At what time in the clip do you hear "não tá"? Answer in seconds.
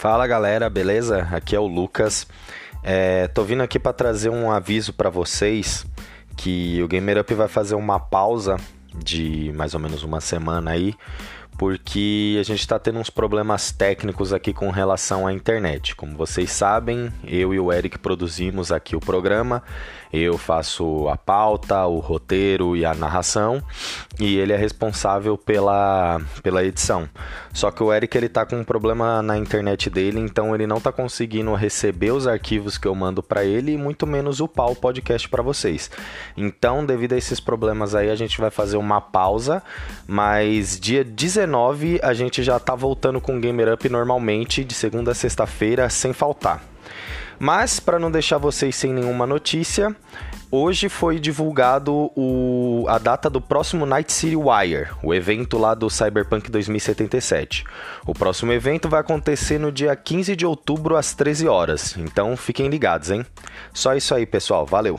30.66-30.92